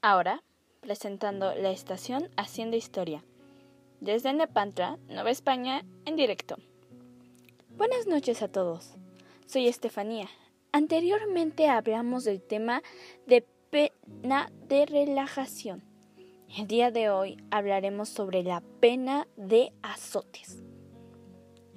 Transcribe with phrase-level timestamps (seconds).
[0.00, 0.44] Ahora,
[0.80, 3.24] presentando la estación Haciendo Historia.
[4.00, 6.56] Desde Nepantra, Nueva España, en directo.
[7.76, 8.94] Buenas noches a todos.
[9.46, 10.28] Soy Estefanía.
[10.70, 12.80] Anteriormente hablamos del tema
[13.26, 15.82] de pena de relajación.
[16.56, 20.62] El día de hoy hablaremos sobre la pena de azotes.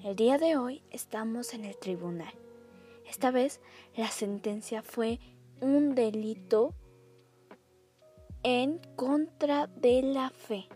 [0.04, 2.34] El día de hoy estamos en el tribunal.
[3.10, 3.62] Esta vez
[3.96, 5.20] la sentencia fue
[5.60, 6.76] un delito
[8.44, 10.68] en contra de la fe.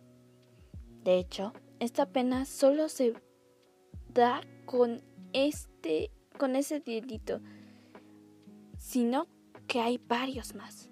[1.04, 3.14] De hecho, esta pena solo se
[4.10, 5.02] da con
[5.34, 7.40] este con ese delito,
[8.78, 9.28] sino
[9.68, 10.90] que hay varios más.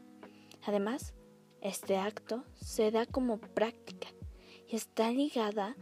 [0.66, 1.14] Además,
[1.62, 4.08] este acto se da como práctica
[4.68, 5.76] y está ligada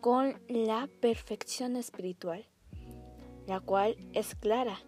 [0.00, 2.44] con la perfección espiritual,
[3.46, 4.78] la cual es clara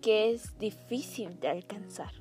[0.00, 2.12] que es difícil de alcanzar.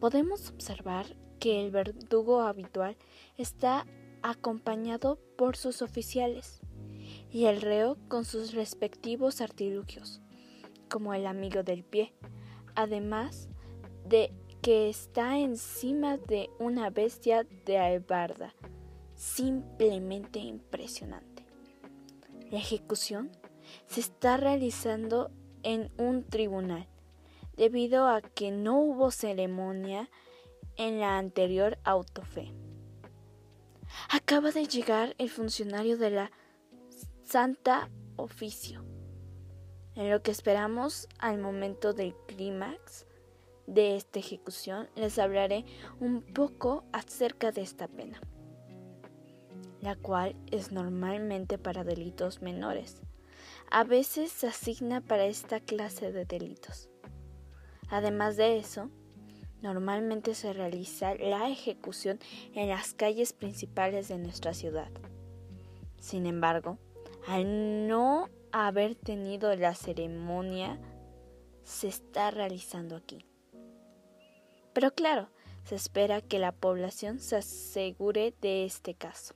[0.00, 1.06] Podemos observar
[1.44, 2.96] que el verdugo habitual
[3.36, 3.86] está
[4.22, 6.60] acompañado por sus oficiales
[7.30, 10.22] y el reo con sus respectivos artilugios,
[10.88, 12.14] como el amigo del pie,
[12.74, 13.50] además
[14.08, 18.54] de que está encima de una bestia de albarda,
[19.14, 21.44] simplemente impresionante.
[22.50, 23.30] La ejecución
[23.86, 25.30] se está realizando
[25.62, 26.88] en un tribunal,
[27.54, 30.08] debido a que no hubo ceremonia
[30.76, 32.52] en la anterior autofe.
[34.10, 36.30] Acaba de llegar el funcionario de la
[37.24, 38.84] Santa Oficio.
[39.94, 43.06] En lo que esperamos al momento del clímax
[43.66, 45.64] de esta ejecución, les hablaré
[46.00, 48.20] un poco acerca de esta pena,
[49.80, 53.00] la cual es normalmente para delitos menores.
[53.70, 56.90] A veces se asigna para esta clase de delitos.
[57.88, 58.90] Además de eso,
[59.64, 62.18] Normalmente se realiza la ejecución
[62.52, 64.90] en las calles principales de nuestra ciudad.
[65.98, 66.76] Sin embargo,
[67.26, 70.78] al no haber tenido la ceremonia,
[71.62, 73.24] se está realizando aquí.
[74.74, 75.30] Pero claro,
[75.64, 79.34] se espera que la población se asegure de este caso,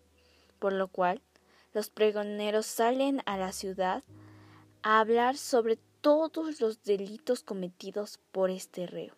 [0.58, 1.22] por lo cual
[1.72, 4.04] los pregoneros salen a la ciudad
[4.82, 9.14] a hablar sobre todos los delitos cometidos por este reo.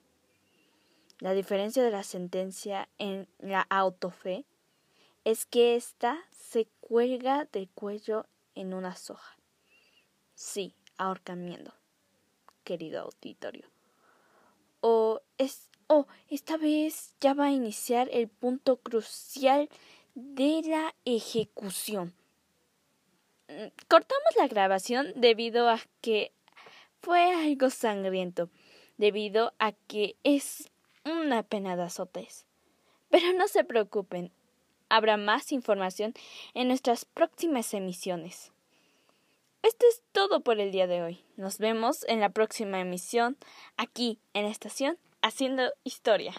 [1.20, 4.47] La diferencia de la sentencia en la autofe
[5.25, 9.36] es que ésta se cuelga del cuello en una soja.
[10.34, 11.75] Sí, ahorcamiento,
[12.64, 13.69] querido auditorio.
[14.80, 19.69] O es oh, esta vez ya va a iniciar el punto crucial
[20.14, 22.14] de la ejecución.
[23.88, 26.32] Cortamos la grabación debido a que
[27.00, 28.48] fue algo sangriento,
[28.97, 30.70] debido a que es
[31.05, 32.47] una pena de azotes.
[33.11, 34.33] Pero no se preocupen,
[34.88, 36.15] habrá más información
[36.55, 38.53] en nuestras próximas emisiones.
[39.62, 41.25] Esto es todo por el día de hoy.
[41.37, 43.37] Nos vemos en la próxima emisión
[43.77, 46.33] aquí en la estación Haciendo Historia.